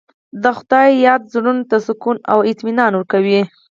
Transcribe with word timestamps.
د 0.43 0.45
خدای 0.57 0.89
یاد 1.07 1.21
زړونو 1.33 1.63
ته 1.69 1.77
سکون 1.87 2.17
او 2.31 2.39
اطمینان 2.51 2.91
ورکوي. 2.95 3.41